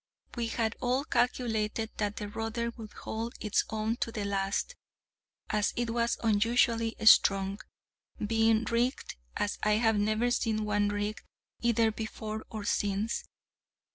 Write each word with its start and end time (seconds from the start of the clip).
We 0.35 0.47
had 0.47 0.75
all 0.81 1.03
calculated 1.05 1.91
that 1.97 2.15
the 2.15 2.27
rudder 2.27 2.71
would 2.71 2.91
hold 2.91 3.35
its 3.39 3.63
own 3.69 3.97
to 3.97 4.11
the 4.11 4.25
last, 4.25 4.75
as 5.51 5.73
it 5.75 5.91
was 5.91 6.17
unusually 6.23 6.95
strong, 7.05 7.59
being 8.17 8.63
rigged 8.63 9.15
as 9.37 9.59
I 9.61 9.73
have 9.73 9.97
never 9.99 10.31
seen 10.31 10.65
one 10.65 10.89
rigged 10.89 11.21
either 11.61 11.91
before 11.91 12.43
or 12.49 12.63
since. 12.63 13.25